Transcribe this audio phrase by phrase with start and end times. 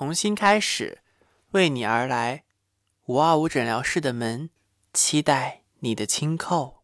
[0.00, 1.00] 从新开始，
[1.50, 2.44] 为你而来。
[3.04, 4.48] 五二五诊疗室的门，
[4.94, 6.76] 期待你的轻叩。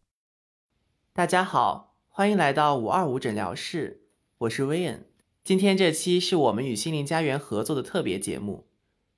[1.13, 4.03] 大家好，欢迎来到五二五诊疗室，
[4.37, 5.03] 我是薇恩。
[5.43, 8.67] 今天这期是我们与心灵家园合作的特别节目。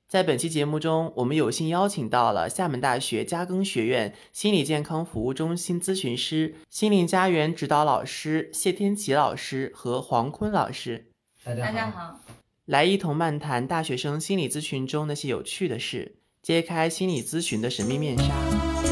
[0.07, 11.12] 在本期节目中，我们有幸邀请到了厦门大学嘉庚学院心理健康服务中心咨询师、心灵家园指导老师谢天琪老师和黄坤老师。
[11.43, 12.21] 大家好，大家好，
[12.69, 18.88] 来一同漫谈大学生心理咨询中那些有趣的事，揭开心理咨询的神秘面纱。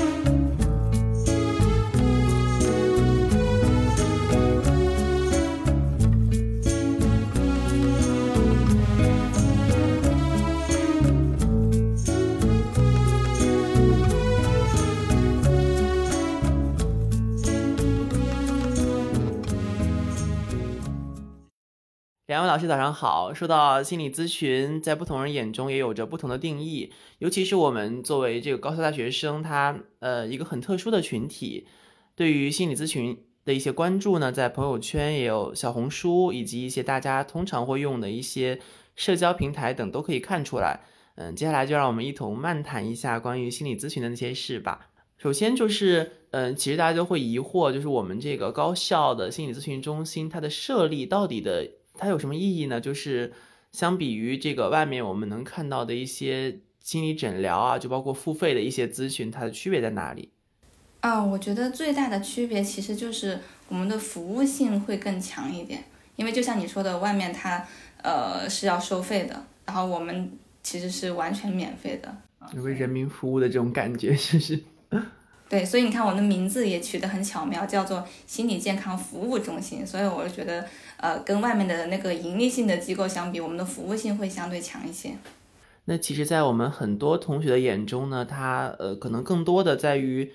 [22.38, 23.34] 两位老师早上好。
[23.34, 26.94] 说到心理咨询，在不同人眼中也有着不同的定义。
[27.18, 31.66] 尤其是我们作为这个高校大学生，他呃一个很特殊的群体，
[32.16, 38.60] 对于心理咨询的一些关注呢，在朋友圈也有小红书，以及一些大家通常会用的一些
[38.96, 40.82] 社交平台等都可以看出来。
[41.16, 44.90] 嗯，接下来就让我们一同漫谈一下关于心理咨询的那些事吧。
[45.18, 51.72] 首先就是，嗯，其实大家都会疑惑，就是我们这个高校的心理咨询中心，它的设立到底的。
[51.98, 52.80] 它有什么意义呢？
[52.80, 53.34] 就是
[53.72, 60.32] 相比于这个外面我们能看到的一些心理诊疗啊，就包括付费的一些咨询，它的区别在哪里？
[61.02, 65.84] 啊，我觉得最大的区别其实就是我们的服务性会更强一点，
[66.16, 67.66] 因为就像你说的，外面它
[68.02, 70.32] 呃是要收费的，然后我们
[70.64, 72.16] 其实是完全免费的，
[72.56, 74.64] 有为人民服务的这种感觉，是不是？
[75.50, 80.66] 对，所以你看我的名字也取得很巧妙，叫做心理健康服务中心，所以我就觉得。
[81.00, 85.12] 呃，跟外面的那个盈利性的机构相比，我们的服务性会相对强一些。
[85.86, 90.32] 那其实，在我们很多同学的眼中呢，他呃，可能更多的在于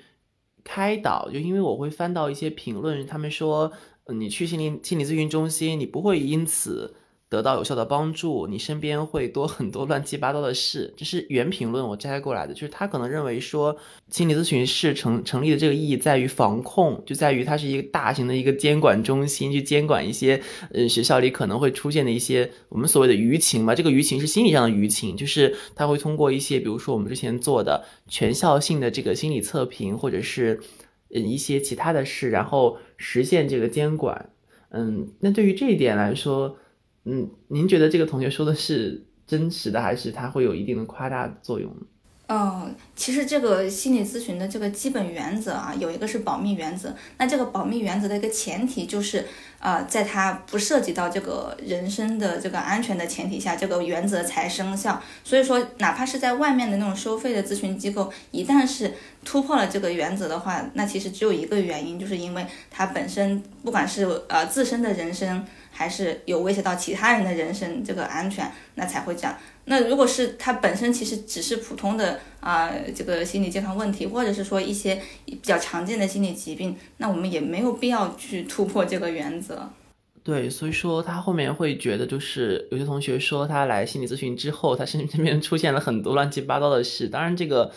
[0.62, 1.28] 开导。
[1.32, 3.72] 就因为我会翻到一些评论，他们说，
[4.14, 6.94] 你去心理心理咨询中心，你不会因此。
[7.32, 10.92] 得到有效的帮助，你身边会多很多乱七八糟的事。
[10.98, 13.74] 这是原评论我摘过来的，就是他可能认为说，
[14.10, 23.74] 心理咨询室成成立的这个意义在于防控，就在于它是一个大型的一个监管中心，去监管一些嗯学校里可能会出现的一些我们所谓的舆情嘛。
[23.74, 30.60] 这个舆情是心理上的舆情，就是他会通过一些，比如说我们之前做的全校性的这个心理测评，或者是
[31.14, 34.28] 嗯一些其他的事，然后实现这个监管。
[34.68, 36.58] 嗯，那对于这一点来说。
[37.04, 41.74] 嗯，您觉得这个同学说的是真实的，还是他会有一定的夸大作用？
[42.28, 46.94] 哦，其实这个心理咨询的这个基本原则啊，有一个是保密原则。
[47.18, 49.26] 那这个保密原则的一个前提就是，
[49.58, 55.02] 呃，在它不涉及到这个人身的这个安全的前提下，这个原则才生效。
[55.24, 65.44] 所以说，哪怕是在外面的那种收费的咨询机构，一旦是突破了这个原则的话，那其实只有一个原因，就是因为它本身不管是呃自身的人身。
[65.82, 69.36] 还是有威胁到其他人的人身这个安全，那才会这样。
[69.64, 79.68] 那如果是他本身其实只是普通的啊这个心理健康问题，或者是说一些比较常见的心理疾病，那我们也没有必要去突破这个原则。
[80.22, 87.08] 对，所以说他后面会觉得，就是有些同学说他来心理咨询之后，他身边出现了很多乱七八糟的事。
[87.08, 87.72] 当然，这个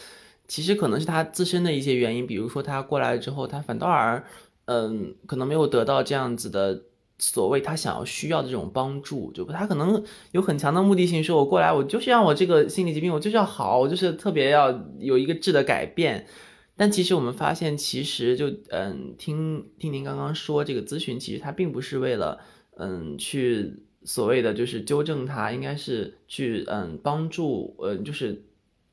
[0.47, 4.23] 其实可能是他自身的一些原因，比如说他过来之后，他反倒而
[4.65, 6.81] 嗯可能没有得到这样子的。
[7.17, 16.27] 所谓他想要需要的这种帮助，就他可能有很强的目的性，说我过来，我就是让我这个心理疾病，我就是要好，我就是特别要有一个质的改变。
[16.75, 22.39] 但其实我们发现，其实就嗯，听听您刚刚说这个咨询，其实他并不是为了
[22.77, 28.43] 嗯去所谓的就是纠正他，应该是去嗯帮助呃就是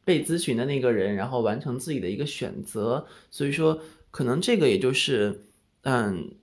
[0.04, 3.04] 被咨询的那个人，然后完成自己的一个选择。
[3.32, 3.80] 所以说，
[4.12, 5.42] 可能这个也就是
[5.82, 6.36] 嗯。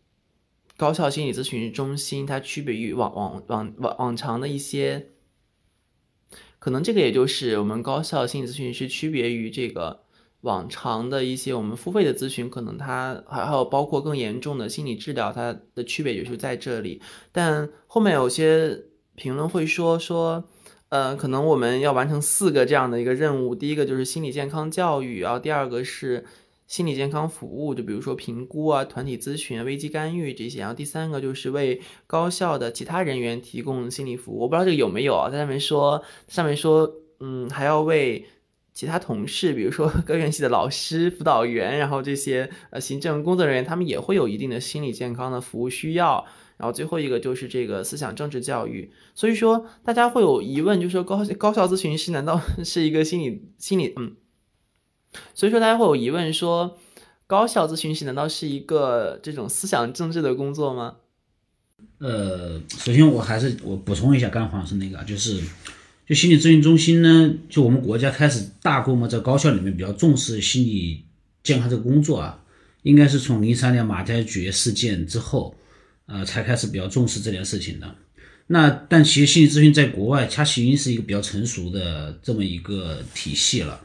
[0.80, 5.10] 高校心理咨询中心，它区别于往往往往往常的一些，
[6.58, 10.06] 可能这个也就是我们高校心理咨询师区别于这个
[10.40, 17.02] 往常的一些我们付费的咨询，可能它还还有包括更严重的心理治疗，它的区别就是在这里。
[17.34, 18.86] 但后面有些
[19.16, 20.46] 评论会说说，
[20.88, 26.26] 呃，可能我们要完成四个这样的一个任务，第一个就是心理健康教育，然后第二个是。
[26.70, 30.60] 心理健康服务，就比如说评估啊、团体咨询、危机干预这些。
[30.60, 34.42] 然后第三个就是为高校的其他人员提供心理服务。
[34.42, 35.32] 我不知道这个有没有啊？
[35.32, 38.24] 在上面说，上面说，嗯，还要为
[38.72, 46.24] 其他同事，比如说 各院系的老师、辅导员，然后这些呃行政工作人员，他们也会有一定的心理健康的服务需要。
[46.58, 48.92] 然后最后一个就是这个思想政治教育。
[49.16, 54.16] 所以说，大家会有疑问，就是说高高校咨询师难道 是一个心理心理嗯？
[55.34, 56.78] 所以说大家会有疑问，说
[57.28, 60.96] 高校咨询师难道是一个这种思想政治的工作吗？
[62.00, 65.42] 呃，首先我还是我补充一下，刚黄老师那个，就是
[66.08, 71.06] 就心理咨询中心呢，就我们国家开始大规模在高校里面比较重视心理
[71.44, 72.44] 健康这个工作啊，
[72.84, 75.56] 应该是从零三年马加爵事件之后，
[76.06, 77.96] 呃，才开始比较重视这件事情的。
[78.48, 83.80] 那但其实心理咨询在国外，它已经是一个比较成熟的这么一个体系了。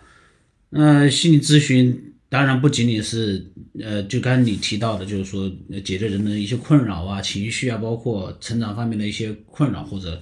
[0.75, 2.11] 那心理咨询。
[2.31, 3.47] 当然不仅仅是，
[3.79, 5.49] 呃，就刚才你提到的，就是说
[5.85, 10.21] 解决人的一些困扰啊、情绪啊，包括成长方面的一些困扰或者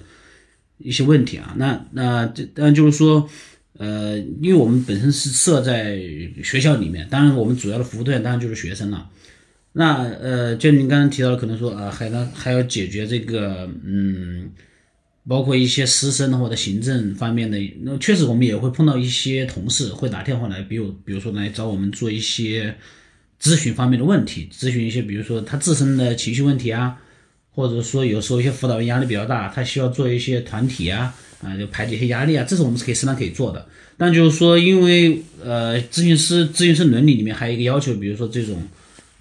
[0.77, 1.55] 一些问题啊。
[1.57, 3.27] 那那这当然就是说，
[3.79, 5.99] 呃，因为我们本身是设在
[6.45, 9.09] 学校里面，当然我们主要的服务对象当然就是学生了。
[9.73, 14.51] 那呃，就您刚刚提到的，可能说啊，还能还要解决这个，嗯。
[15.29, 22.77] 包括一些师生或者行政方面的，那确实我们也会碰到一些同事会打电话来，比如比如说来找我们做一些
[23.41, 26.97] 咨询方面的问题，咨询一些比如说他自身的情绪问题啊，
[27.53, 33.65] 或者说有时候一些辅导员压力比较大，他需要做一些团体啊，啊就排解一些压力啊，这是我们是可以适当可以做的。
[33.97, 38.61] 但就是说，因为呃咨询师咨询师伦理里面还有一个要求，比如说这种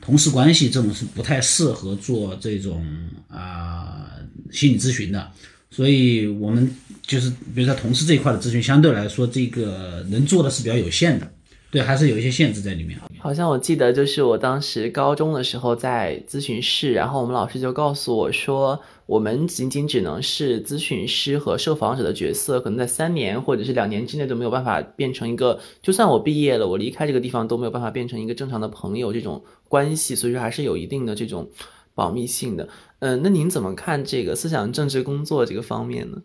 [0.02, 2.84] 同事关系这种是不太适合做这种
[3.28, 4.08] 啊
[4.52, 5.32] 心理咨询的。
[5.74, 6.70] 所以，我们
[7.02, 11.26] 就是比如说同事这一块的咨询，相对来说，这个能做的是比较有限的，
[11.72, 13.00] 对，还是有一些限制在里面。
[13.18, 31.50] 好像我记得，就是我当时高中的时候在咨询室，然后我们老师就告诉我说，我们仅仅只能是咨询师和受访者的角色，可能在三年或者是两年之内都没有办法变成一个，就算我毕业了，我离开这个地方都没有办法变成一个正常的朋友这种关系，所以说还是有一定的这种。
[31.94, 36.22] 保密性的，嗯，那您怎么看这个思想政治工作这个方面呢？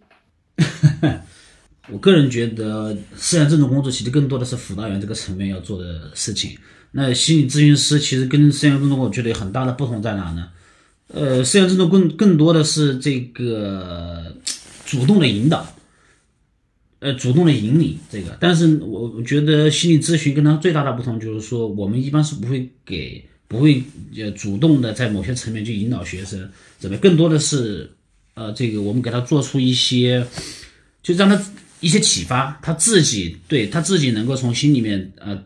[1.91, 6.57] 我个人觉得，思想政治工作其实更多的是辅导员这个层面要做的事情。
[6.93, 10.49] 那心理咨询师其实跟思想政治我觉得有很大的不同在哪呢？
[11.09, 14.35] 呃，思想政治更更多的是这个
[14.85, 15.67] 主动的引导，
[17.01, 18.37] 呃，主动的引领这个。
[18.41, 23.29] 但是我觉得心理咨询跟他最大的不同就是说，我们一般是不会给。
[23.49, 23.81] 不会
[24.19, 26.49] 呃主动的在某些层面去引导学生，
[26.79, 27.91] 怎么更多的是
[28.35, 30.27] 呃这个我们给他做出一些，
[31.03, 31.41] 就让他
[31.81, 35.43] 一些启发，他自己对他自己能够从心里面呃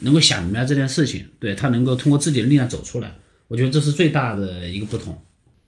[0.00, 3.14] 能够想明白这件事情，对他能够通过自己的力量走出来，
[3.48, 5.16] 我觉得这是最大的一个不同。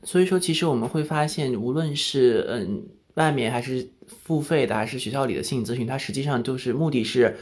[0.03, 2.85] 所以说，其实我们会发现，无论是嗯
[3.15, 3.89] 外面还是
[4.25, 7.37] 付费的，还是学校里的心理咨询，它实际上就是目的是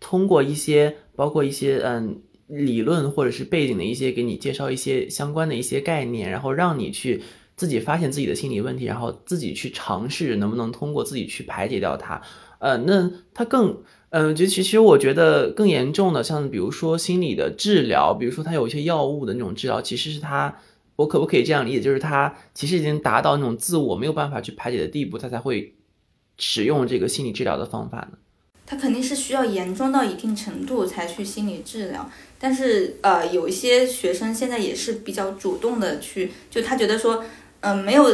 [0.00, 2.20] 通过一些包括一些嗯。
[2.48, 7.22] 理论或者是背景的一些，给你介绍一些相关的一些概念，然后让你去
[7.56, 12.20] 自己发现自己的心理问题，然后自己去尝试能不能通过自己去排解掉它。
[12.58, 20.58] 呃，那它更，嗯，就其实我觉得更严重的，像比如说心理的治疗，比如说它有一些药物的那种治疗，其实是它，
[20.96, 25.74] 我可不可以这样理解，就是它其实已经达到那种自我没有办法去排解的地步，它才会
[26.38, 28.18] 使用这个心理治疗的方法呢？
[28.70, 32.06] 他肯定是需要严重到一定程度才去心理治疗。
[32.38, 37.24] 但是，呃，有一些学生现在也是比较主动的去，就他觉得说，
[37.60, 38.04] 嗯，没有，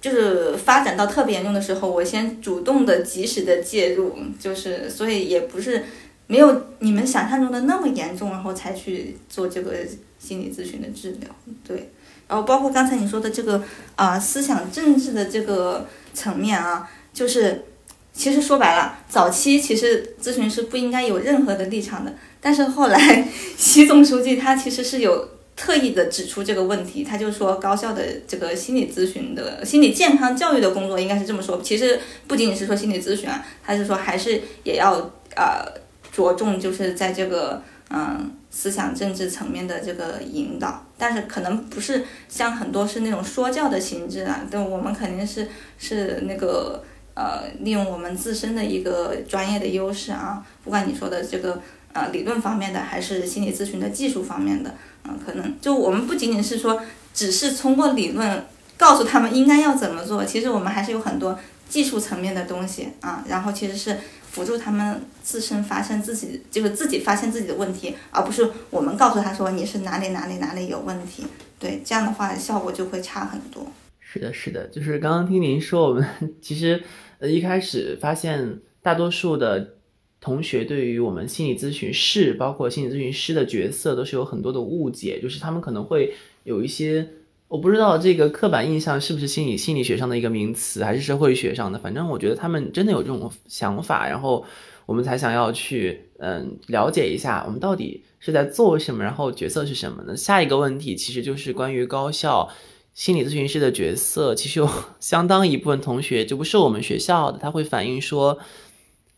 [0.00, 5.84] 就是发展到特别严重的时候，我先主动的、及时的介入，就是，所以也不是
[6.26, 9.76] 没有你们想象中的那么严重，然后才去做这个
[10.18, 11.30] 心理咨询的治疗，
[11.64, 11.92] 对。
[12.26, 13.62] 然后包括刚才你说的这个
[13.94, 17.66] 啊，思想政治的这个层面啊，就是。
[18.14, 22.12] 其实说白了，早期其实咨询师不应该有任何的立场的。
[22.40, 31.62] 但是后来，习总书记他其实是有特意的指出这个问题，他就说高校的这个心理咨询的心理健康教育的工作应该是这么说。
[31.62, 35.64] 其实不仅仅是说心理咨询啊，他是说还是也要呃
[36.12, 46.84] 着重就是在这个嗯思想政治层面的这个引导，但是可能不是像很多是那种说教的性质啊，但我们肯定是是那个。
[47.14, 51.60] 呃，利用我们自身的一个专业的优势啊，不管你说的这个
[51.92, 56.80] 呃理论方面的，还是心理咨询的技术方面的，嗯，可能就我们不仅仅是说，
[57.12, 58.44] 只是通过理论
[58.76, 61.38] 告诉他们应该要怎么做，其实我们还是有很多
[61.68, 63.98] 技术层面的东西啊，然后其实是
[64.30, 71.26] 辅助他们自身发现自己，就是自己发现自己的问题，而不是我们告诉他说你是哪里哪里哪里有问题，
[71.58, 73.70] 对，这样的话效果就会差很多。
[74.12, 76.06] 是的，是的，就是刚刚听您说，我们
[76.42, 76.82] 其实
[77.18, 79.76] 呃一开始发现大多数的
[80.20, 86.12] 同学对于我们心理咨询师，包括心理咨询师的角色，都是有很多的误解，就是他们可能会
[86.44, 87.08] 有一些，
[87.48, 94.44] 我不知道这个刻板印象是不是心理心理学上的一个名词，还是社会学上的，反正我觉得他们真的有这种想法，然后
[94.84, 100.14] 我们才想要去嗯了解一下，我们到底是在做什么，然后角色是什么呢？
[100.14, 102.50] 下一个问题其实就是关于高校。
[102.94, 104.68] 心理咨询师的角色，其实有
[105.00, 108.38] 相当一部分同学就不是我们学校的，他会反映说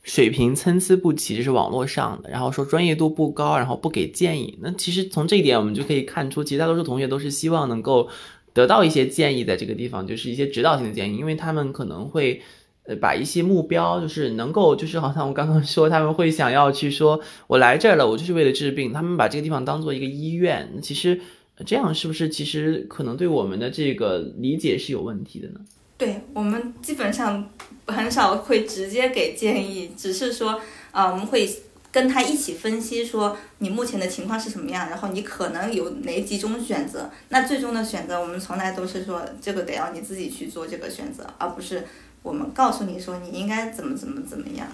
[0.03, 4.57] 水平参差不齐，这是网络上的，然后说专业度不高，然后不给建议。
[4.63, 8.09] 那其实从这一点我们就可以看出，其实大多数同学都是希望能够
[8.53, 12.41] 得到一些建议，在这个地方就是一些指导性的建议，因为他们可能会
[12.87, 21.21] 呃把一些目标，就是能够就是好像我刚刚说，他们会想要去说，我来这儿了，我就是为了治病，他们把这个地方当做一个医院，其实。
[21.65, 25.61] 这样是不是其实可能对我们的这个理解是有问题的呢？
[25.97, 27.49] 对我们基本上
[27.87, 31.49] 很少会直接给建议，只是说啊，我们会
[31.93, 37.09] 跟他一起分析，说你目前的情况是什么样，然后你可能有哪几种选择。
[37.29, 41.85] 那最终的选择，我们从来都是说这个得要你自己去做这个选择，而不是
[42.25, 44.67] 我们告诉你说你应该怎么怎么怎么样。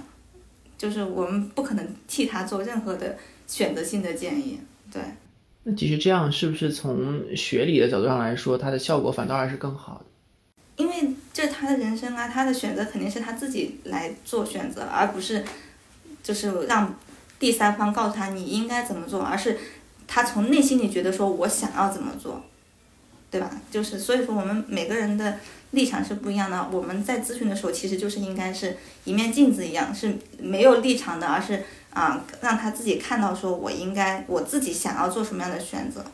[0.78, 4.58] 就是我们不可能替他做任何的选择性的建议，
[4.90, 5.02] 对。
[5.62, 10.04] 那其实这样是不是从学理的角度上来说，它的效果反倒还是更好的？
[10.82, 10.94] 因为
[11.34, 15.44] 这他的人生啊，他的选择肯定是他自己来做选择，而不是
[16.22, 16.98] 就是让
[17.38, 19.58] 第三方告诉他你应该怎么做，而是
[20.06, 22.42] 他从内心里觉得说我想要怎么做，
[23.30, 23.50] 对吧？
[23.70, 25.38] 就是所以说我们每个人的
[25.72, 26.66] 立场是不一样的。
[26.72, 31.62] 我们在咨询的时候，其实就是应该是一面镜子一样，是没有立场的，而是。
[31.92, 36.04] 啊，让他自己看到，说我应该我自己想要做什么样的选择。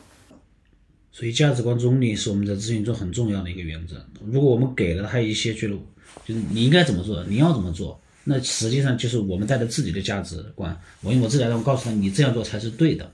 [1.11, 3.95] 所以价值观中立是我们在咨询中很重要的一个原则。
[4.31, 5.73] 如果我们给了他一些觉得
[6.23, 10.79] 就是你应该怎么做，你要怎么做，那实际上就是我们带着自己的价值观。
[11.01, 13.11] 我用我自己来告诉他，你这样做才是对的。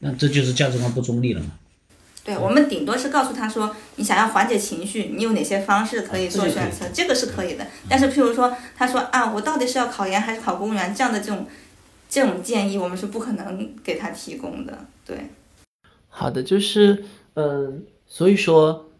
[0.00, 1.52] 那这就是价值观不中立了嘛？
[2.22, 7.66] 对，我们顶多是告诉他说，你想要缓解情绪，你有哪些方式可以做选择，这个是可以的。
[7.88, 11.46] 但是譬如说，他说啊，我到底是要考研还是考公务员这样的这种。
[12.10, 14.86] 这种建议我们是不可能给他提供的。
[15.06, 15.30] 对，
[16.08, 18.90] 好的，就是，嗯，所以说，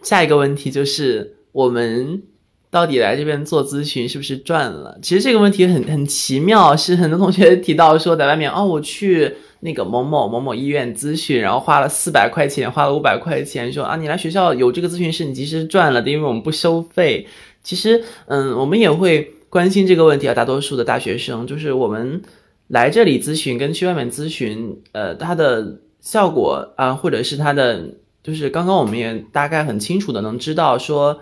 [0.00, 2.22] 下一个问题就是我们
[2.70, 5.00] 到底来这边做咨询是不是赚了？
[5.02, 17.26] 其实这个问题很很奇妙，是很多同学提到说在外面哦，我去那个某某某某医院咨询，然后花了四百块钱，花了五百块钱，说啊，你来学校有这个咨询师，你其实赚了的，因为我们不收费。
[17.64, 19.34] 其实，嗯，我们也会。
[19.50, 22.22] 关心这个问题啊，大多数的大学生就是我们
[22.68, 31.20] 来这里咨询跟去外面咨询，呃，它的效果啊，或者是它的，就是刚刚我们也大概很清楚的能知道说，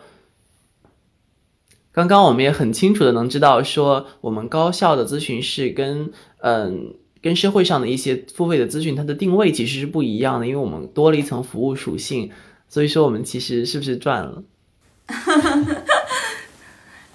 [1.90, 12.30] 刚刚我们也很清楚的能知道说，我们高校的咨询室跟嗯跟社会上的一些付费的咨询，它的定位其实是不一样的，因为我们多了一层服务属性，
[12.68, 14.42] 所以说我们其实是不是赚了？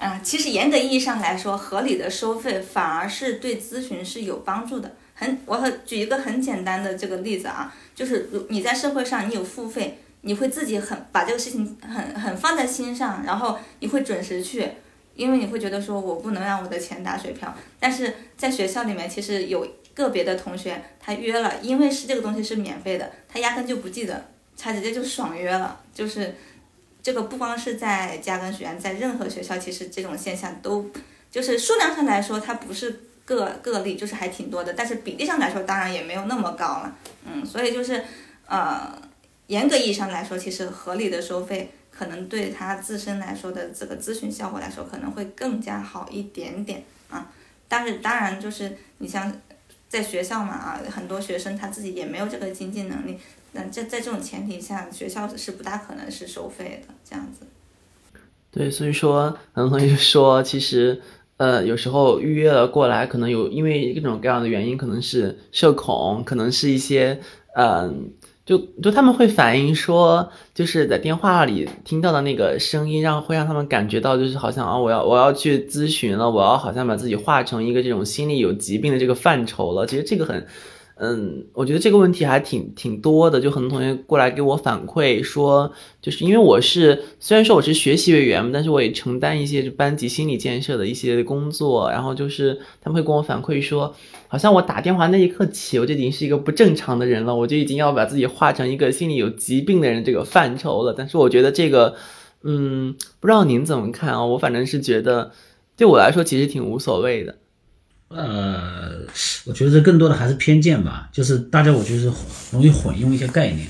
[0.04, 4.92] 啊，其实严格意义上来说，合理的收费反而是对咨询是有帮助的。
[5.14, 14.70] 很，我很举一个很简单的这个例子啊，就是如你在社会上你有付费，你会自己很把这个事情很很放在心上，然后你会准时去，
[15.16, 17.56] 因为你会觉得说我不能让我的钱打水漂。
[17.80, 24.26] 但是在学校里面，其实有个别的同学他约了，因为是这个东西是免费的，他压根就不记得，
[24.58, 26.36] 他直接就爽约了，就是。
[27.04, 30.90] 这个不光是在嘉庚学院，在任何学校，其实这种现象都
[31.30, 34.74] 就是数量上来说，它不是个个例，就是还挺多的。
[34.74, 36.96] 但是比例上来说，当然也没有那么高了。
[37.26, 38.02] 嗯，所以就是
[38.46, 38.98] 呃，
[39.48, 47.30] 严格意义上来说，其实合理的收费，可能对他自身来说的这个咨询效果来说，可能会更加好一点点啊。
[47.68, 49.30] 但是当然就是你像
[49.90, 53.20] 在学校嘛啊，很多学生他自己也没有这个经济能力。
[53.56, 57.46] 那在在这种前提下，学校是不大可能是收费的这样子。
[58.50, 61.02] 对，所以说很多同学说，其实
[61.38, 67.20] 呃，有时候预约了过来，可能有因为各种各样的原因，可能是社恐，可能是一些
[67.56, 68.12] 嗯，
[68.44, 79.86] 就就他们会反映说，就是在电话里听到的那个声音，让会让他们感觉到，就是好像啊，我要我要去咨询了，我要好像把自己化成一个这种心理有疾病的这个范畴了。
[79.86, 80.48] 其实这个很。
[80.96, 85.72] 嗯，我觉得这个问题还挺挺多的，就很多同学过来给我反馈说，
[86.02, 93.94] 就是因为我是虽然说我是学习委员但是我也承担一些班级心理建设的一些工作，然后就是他们会跟我反馈说，
[94.28, 100.94] 好像我打电话那一刻起，我就已经是一个不正常的人了，我就已经要把自己化成一个心理有疾病的人这个范畴了。
[100.96, 101.96] 但是我觉得这个，
[102.44, 104.24] 嗯，不知道您怎么看啊？
[104.24, 105.32] 我反正是觉得，
[105.76, 107.36] 对我来说其实挺无所谓的。
[108.16, 109.00] 呃，
[109.46, 112.14] 我觉得这更多的还是偏见吧，就是大家我觉得
[112.52, 113.68] 容易混用一些概念。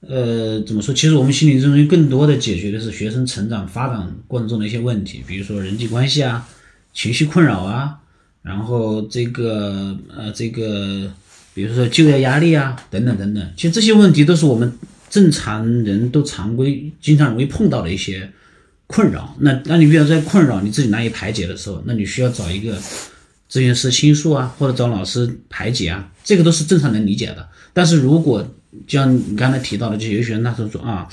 [0.00, 0.92] 呃，怎么说？
[0.92, 6.48] 其实我们心理咨询更多的解决的是学生成长发展过程中的一些问题，比如说人际关系啊、
[6.92, 7.98] 情绪困扰啊，
[8.42, 11.12] 然后这个呃这个，
[11.54, 13.52] 比如说就业压力啊等等等等。
[13.56, 14.72] 其实这些问题都是我们
[15.08, 18.28] 正常人都常规经常容易碰到的一些
[18.88, 19.36] 困扰。
[19.38, 22.76] 那当你遇到这些困扰，你自己难以排解的时候，那你需要找一个
[23.52, 27.46] 咨询师倾诉啊，或者找老师排解啊，这个都是正常能理解的。
[27.74, 28.42] 但是如果
[28.86, 31.06] 就像你刚才提到的，就有些学生他说说啊，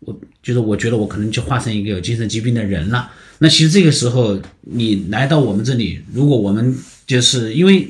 [0.00, 3.10] 我就是我觉得我可能就化成一个有精神疾病的人了。
[3.38, 6.76] 那其实这个时候你来到我们这里，如果我们
[7.06, 7.88] 就是因为，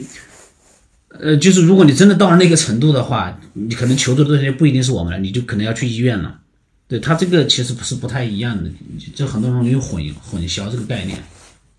[1.09, 6.39] 呃，就是如果你真的到了那个程度的话，你可能求助的这些不一定是我们了，你就可能要去医院了。
[6.87, 8.71] 对他这个其实不是不太一样的，
[9.13, 11.19] 就很多人容易混混淆这个概念。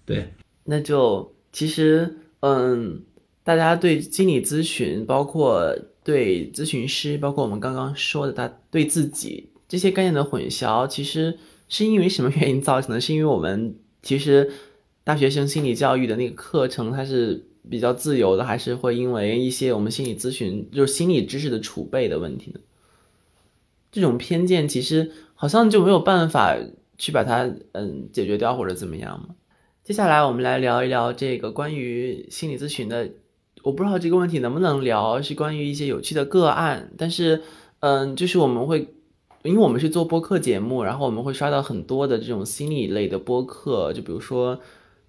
[0.05, 0.29] 对，
[0.65, 3.03] 那就其实嗯，
[3.43, 5.75] 大家对心理咨询包括。
[6.07, 11.37] 对咨询师，包括我们刚刚说的，他对自己这些概念的混淆，其实
[11.67, 13.01] 是因为什么原因造成的？
[13.01, 14.49] 是因为我们其实
[15.03, 22.61] 大学生心理教育的那个课程它是比较自由的，还是会因为一些我们心理咨询就是心理知识的储备的问题呢？
[23.91, 26.55] 这种偏见其实好像就没有办法
[26.97, 29.35] 去把它嗯解决掉或者怎么样？
[29.87, 33.09] 接下来我们来聊一聊这个关于心理咨询的。
[33.63, 36.91] 我不知道这个问题能不能聊，是关于一些有趣的个案。
[36.97, 37.41] 但是，
[37.79, 38.89] 嗯，就是我们会，
[39.43, 43.93] 因为我们是做播客节目，然后我们会刷到很多的这种心理类的播客。
[43.93, 44.59] 就比如说，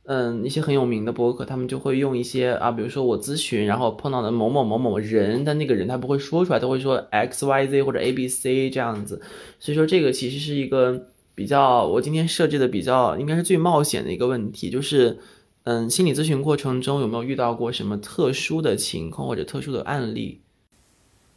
[0.05, 9.21] 嗯，一些很有名的播客，他们就会用一些啊，比如说我咨询，然后碰到的某某某某人，但那个人他不会说出来，他会说 X Y Z 或者 A B C 这样子。
[9.59, 11.09] 所以说，这个其实是一个
[11.39, 15.19] 比较，我今天设置的比较应该是最冒险的一个问题，就是。
[15.65, 20.41] 嗯，心理咨询过程中有没有遇到过什么特殊的情况或者特殊的案例？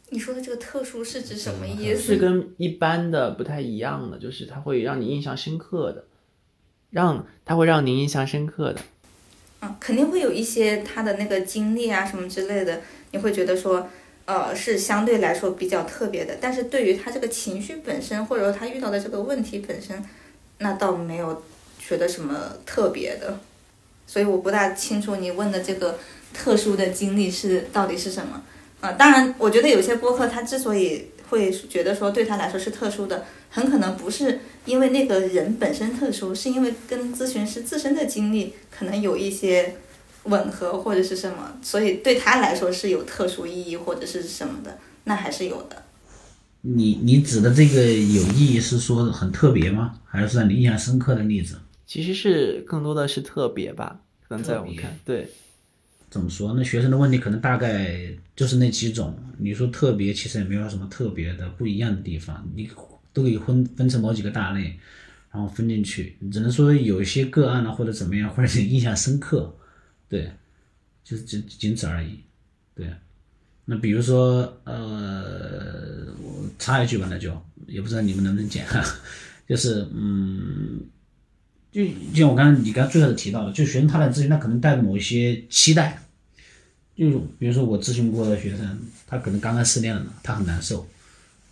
[0.08, 2.00] 你说的这个特殊是指什么意思？
[2.00, 6.06] 是跟一般的不太一样的，就是它会让你印象深刻的，
[6.88, 8.80] 让它会让您印象深刻的。
[9.60, 13.86] 嗯，肯定会有一些他的那个经历啊什么之类的，你会觉得说，
[14.32, 16.38] 呃，是相对来说比较特别的。
[16.40, 20.02] 但是对于他这个情绪本身，或者说他遇到的这个问题本身，
[20.56, 21.42] 那倒没有
[21.78, 23.38] 觉得什么特别的。
[24.06, 25.98] 所以我不大清楚你问的这个
[26.32, 28.42] 特殊的经历是到底是什么
[28.80, 28.92] 啊？
[28.92, 39.76] 当然，我觉得有些播客他之所以会觉得说对他来说是特殊的，很可能不是因为那个人本身特殊，是因为跟咨询师自身的经历可能有一些
[40.24, 45.82] 吻合或者是什么，所以对他来说是有特殊意义或者是什么的，那还是有的。
[46.60, 49.98] 你你指的这个有意义是说很特别吗？
[50.04, 51.58] 还是说你印象深刻的例子？
[51.86, 55.28] 其实是更多的是特别吧，可能在我看，对，
[56.08, 56.54] 怎么说？
[56.56, 57.96] 那学生的问题可能大概
[58.36, 59.14] 就是那几种。
[59.38, 62.70] 你说特别，其实也没有什么特别的不一样的地方，你
[63.12, 64.78] 都可以分分成某几个大类，
[65.32, 66.16] 然后分进去。
[66.30, 69.52] 只能说有一些个案呢，或者怎么样，或者是印象深刻，
[70.12, 70.30] 对，
[71.02, 72.20] 就是仅仅此而已。
[72.74, 72.86] 对，
[73.64, 77.32] 那比如说，呃，我插一句吧，那就
[77.66, 78.62] 也不知道你们能不能讲，
[79.48, 80.80] 就是嗯。
[81.72, 86.02] 就就像我刚刚你刚最开始提到的，就学生他来咨询，他可能带着某一些期待，
[86.94, 90.86] 就比如说我咨询过的学生，他可能刚刚失恋了，他很难受。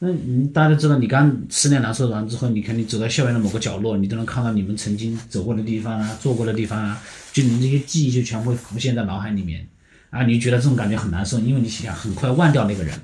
[0.02, 9.66] 那你大家都知道，你刚失恋难受完之后，你肯定走到校园的某个角落，你都能看到你们曾经走过的地方啊，坐过的地方啊，就你这些记忆就全部会浮现在脑海里面
[10.08, 12.98] 啊，你觉得这种感觉很难受，因为你想很快忘掉那个人。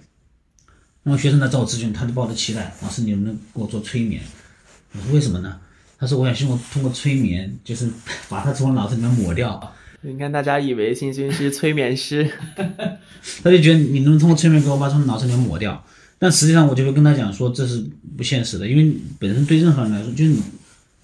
[1.02, 4.22] 那么学生来找我咨询，他就抱着期待，老师你能不能给我做催眠？
[4.92, 5.60] 我说为什么呢？
[5.98, 7.88] 他说：“我想希望通过催眠，就是
[8.28, 9.74] 把他从我脑子里面抹掉。
[10.02, 12.30] 你看，大家以为星星是催眠师，
[13.42, 15.82] 他就觉得你能通过催眠给我把从脑子里面抹掉。
[16.18, 17.84] 但实际上，我就会跟他讲说，这是
[18.16, 20.34] 不现实的，因为本身对任何人来说，就是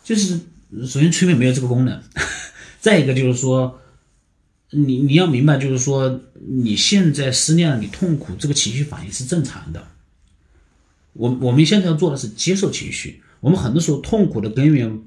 [0.04, 0.40] 就是
[0.86, 2.02] 首先催眠没有这个功能。
[2.80, 3.80] 再一个就是说，
[4.70, 9.86] 你你要明白，就是说你现在失恋了，你痛苦，这个情绪反应是正常的。
[11.12, 15.00] 我我们现在要做的是接受情绪。”我们很多时候痛苦的根源，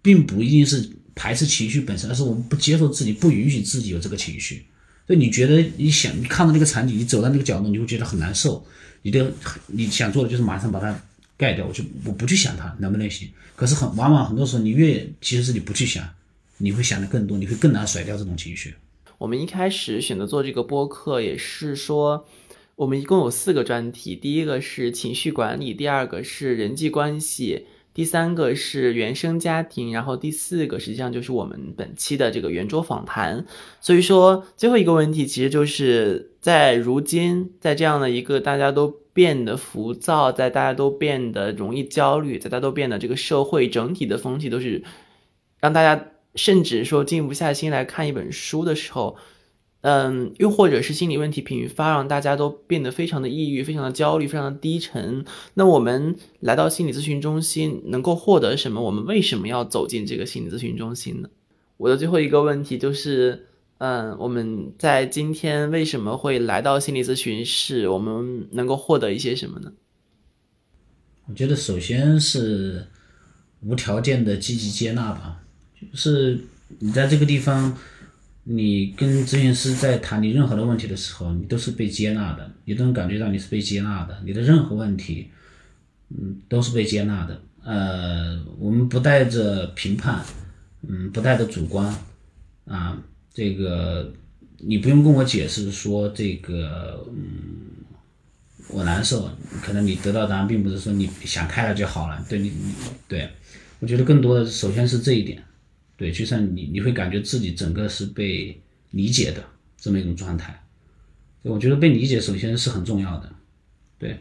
[0.00, 4.64] 并不一定是排斥情绪本身，而是我们不接受自己，不允许自己有这个情绪。
[5.10, 8.64] 所以你觉得你想你看到那个场景，你走到那个角度，你会觉得很难受。
[9.02, 9.28] 你的
[9.66, 10.96] 你想做的就是马上把它
[11.36, 13.28] 盖掉，我就我不去想它能不能行。
[13.56, 16.08] 可是很往往很多时候，你越其实是你不去想，
[16.58, 18.72] 你会想的更多，你会更难甩掉这种情绪。
[19.18, 22.24] 我们一开始选择做这个播客，也是说。
[22.76, 27.66] 我们一共有四个专题，第一个是情绪管理，第二个是人际关系，
[28.00, 33.44] 第三个是原生家庭，然后第四个实际上就是我们本期的这个圆桌访谈。
[33.78, 44.82] 所以说，最后一个问题其实就是在如今，在这样的一个大家都变得浮躁，在大家都变得容易焦虑，在大家都变得这个社会整体的风气都是
[45.58, 49.18] 让大家甚至说静不下心来看一本书的时候。
[49.82, 55.24] 嗯，又或者是心理问题频发，让大家都变得非常的抑郁、非常的焦虑、非常的低沉。
[55.54, 58.82] 那我们来到心理咨询中心，能够获得什么？
[58.82, 61.30] 我们为什么要走进这个心理咨询中心呢？
[61.78, 63.46] 我的最后一个问题就是，
[63.78, 67.88] 嗯，我们在今天为什么会来到心理咨询室？
[67.88, 69.72] 我们能够获得一些什么呢？
[71.26, 72.86] 我觉得首先是
[73.62, 75.40] 无条件的积极接纳吧，
[75.80, 76.38] 就是
[76.80, 77.78] 你在这个地方。
[78.44, 85.28] 你跟咨询师在谈你任何的问题的时候，你都是被接纳的，你都能感觉到你是被接纳的，你的任何问题，
[86.08, 87.40] 嗯，都是被接纳的。
[87.62, 90.24] 呃，我们不带着评判，
[90.88, 91.94] 嗯，不带着主观，
[92.64, 92.98] 啊，
[93.32, 94.10] 这个
[94.58, 97.84] 你不用跟我解释说这个，嗯，
[98.70, 99.30] 我难受，
[99.62, 102.50] 可能你得到答案并不是说你想开了就好了，对你，
[103.06, 103.28] 对
[103.80, 105.42] 我觉得更多的首先是这一点。
[106.00, 108.58] 对，就像你，你会感觉自己整个是被
[108.92, 109.44] 理解的
[109.76, 110.58] 这么一种状态。
[111.42, 113.30] 我觉得被理解首先是很重要的，
[113.98, 114.18] 对。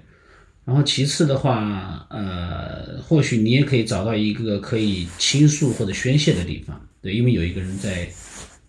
[0.65, 8.09] 然后其次的话，呃，或许你也可以找到一个可以倾诉或者宣泄的地方，对，因为有一个人在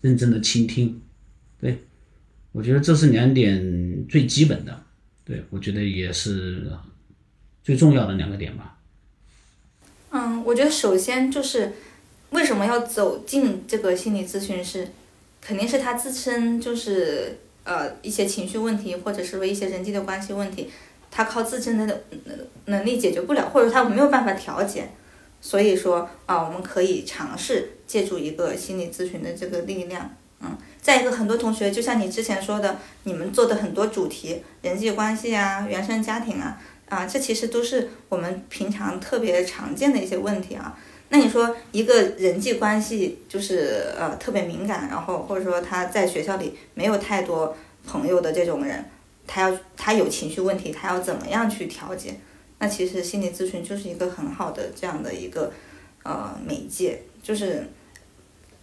[0.01, 1.03] 认真的倾听。
[1.61, 1.83] 对，
[2.53, 4.85] 我觉得这是两点最基本的，
[5.25, 6.71] 对我觉得也是
[7.65, 8.79] 最重要的两个点吧。
[10.11, 11.73] 嗯，我觉得首先就是。
[12.31, 14.89] 为什么要走进这个心理咨询室？
[15.41, 20.71] 肯定是他自身就是呃一些情绪问题，或者是说一些人际的关系问题，
[21.11, 22.05] 他靠自身的
[22.67, 24.89] 能力解决不了，或者他没有办法调节。
[25.41, 30.15] 所以说啊，我们可以尝试借助一个心理咨询的这个力量。
[30.43, 40.79] 嗯，再一个，很多同学就像你之前说的，你们做的很多主题，人际关系啊，原生家庭啊，啊，这其实都是我们平常特别常见的一些问题啊。
[41.13, 48.85] 那你说一个人际关系就是呃特别敏感，然后或者说他在学校里没有太多朋友的这种人，
[49.27, 52.15] 他要他有情绪问题，他要怎么样去调节？
[52.61, 55.53] 那其实心理咨询就是一个很好的这样的一个
[56.05, 57.67] 呃媒介，就是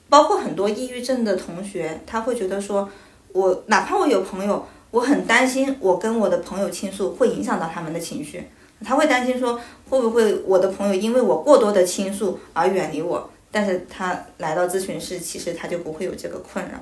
[0.07, 2.89] 包括很多抑郁症的同学，他会觉得说，
[3.33, 8.43] 我哪怕我有朋友，我很担心我跟我的朋友倾诉会影响到他们的情绪。
[8.85, 9.59] 他会担心说
[9.89, 16.79] 会不会我的朋友因为我过多的倾诉而远离我，但是他来到咨询室，其实他就不会有这个困扰，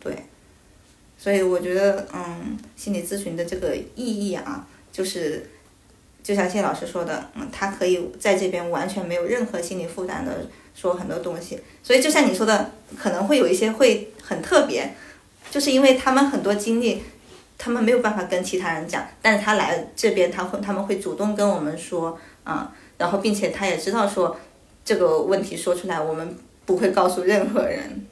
[0.00, 0.24] 对，
[1.18, 5.50] 所以我觉得，嗯，心理咨询的这个意义啊，就是
[6.22, 14.94] 就像谢老师说的，嗯，他可以在这边完全没有任何心理负担的说很多东西，所以就像你说的，可能会有一些会很特别，
[15.50, 17.02] 就是因为他们很多经历。
[17.58, 24.36] 他们没有办法跟其他人讲，但是他来这边，他会他们会主动跟我们说啊，然后并且他也知道说
[24.84, 28.06] 这个问题说出来，我们不会告诉任何人，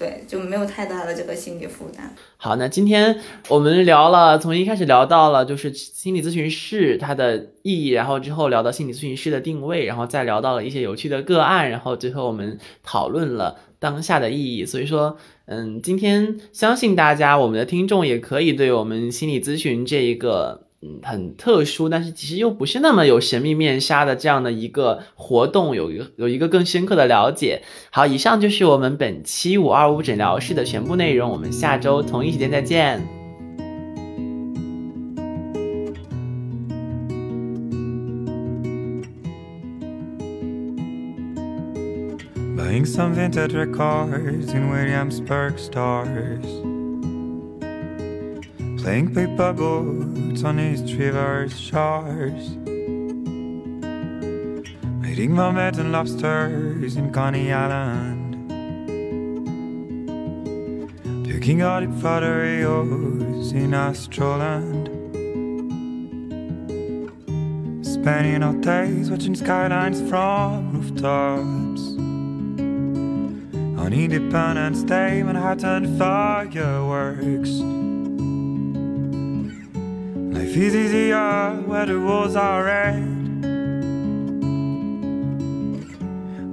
[0.00, 2.10] 对，就没有太大的这个心理负担。
[2.38, 14.64] 好，那今天我们聊了，从一开始聊到了就是心理咨询师它的意义，然后之后聊到心理咨询师的定位，然后再聊到了一些有趣的个案，然后最后我们讨论了当下的意义。
[14.64, 15.18] 所以说。
[15.52, 27.62] 嗯，今天相信大家，我们的听众也可以对我们心理咨询这一个嗯很特殊，但是其实又不是那么有神秘面纱的这样的一个活动，有一个有一个更深刻的了解。
[27.90, 33.06] 好，以上就是我们本期五二五诊疗室的全部内容，我们下周同一时间再见。
[42.56, 46.59] Playing some vintage records in Williamsburg stars.
[48.90, 52.56] Playing paper boats on East River's shores.
[55.08, 58.34] Eating mermaids and lobsters in Coney Island.
[61.24, 64.88] Picking out potterios in Astroland.
[67.86, 71.82] Spending our days watching skylines from rooftops.
[73.80, 77.79] On Independence Day, Manhattan fireworks.
[80.50, 83.40] Life is easier where the walls are red.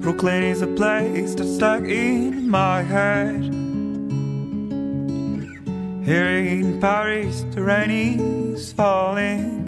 [0.01, 3.41] Brooklyn is a place that's stuck in my head.
[6.05, 9.65] Here in Paris, the rain is falling.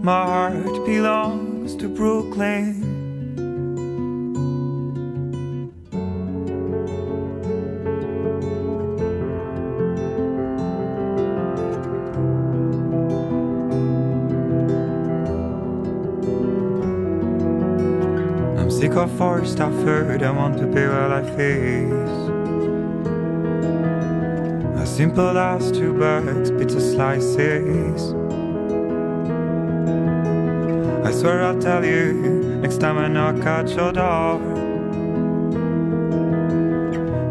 [0.00, 2.83] My heart belongs belongs to Brooklyn.
[19.04, 22.14] Sick of forced effort, I want to be while I face.
[24.80, 28.14] As simple as two bags, pizza slices.
[31.04, 32.14] I swear I'll tell you
[32.62, 34.38] next time I knock at your door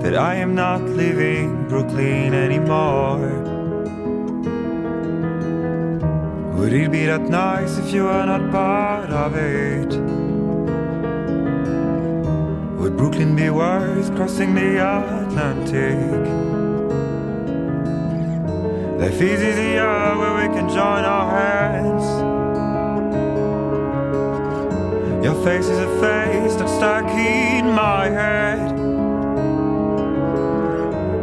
[0.04, 3.18] that I am not leaving Brooklyn anymore.
[6.56, 10.23] Would it be that nice if you were not part of it?
[12.84, 15.98] Would Brooklyn be worth crossing the Atlantic?
[19.00, 22.04] Life is easier where we can join our hands.
[25.24, 28.78] Your face is a face that's stuck in my head.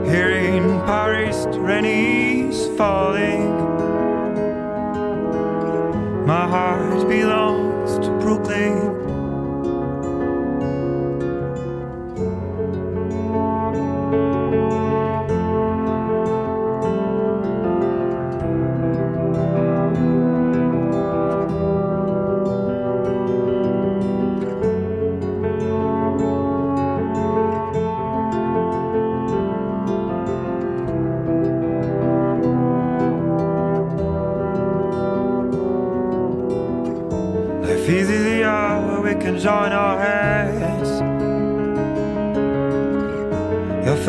[0.07, 3.51] Here in Paris, rain is falling.
[6.25, 9.00] My heart belongs to Brooklyn.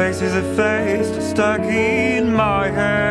[0.01, 3.10] Is a face stuck in my head.